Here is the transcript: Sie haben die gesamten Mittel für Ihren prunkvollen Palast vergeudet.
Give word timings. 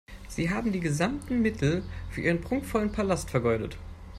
Sie 0.27 0.49
haben 0.49 0.71
die 0.71 0.79
gesamten 0.79 1.43
Mittel 1.43 1.83
für 2.09 2.21
Ihren 2.21 2.41
prunkvollen 2.41 2.91
Palast 2.91 3.29
vergeudet. 3.29 3.77